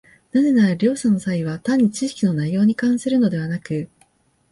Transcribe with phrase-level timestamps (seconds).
[0.31, 3.87] なぜなら両者の差異は単に知識の内容に関するのでなく、